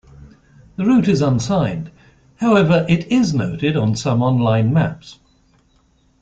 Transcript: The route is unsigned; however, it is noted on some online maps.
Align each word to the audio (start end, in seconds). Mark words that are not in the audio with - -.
The 0.77 0.83
route 0.85 1.07
is 1.07 1.21
unsigned; 1.21 1.91
however, 2.37 2.87
it 2.89 3.11
is 3.11 3.35
noted 3.35 3.77
on 3.77 3.95
some 3.95 4.23
online 4.23 4.73
maps. 4.73 5.19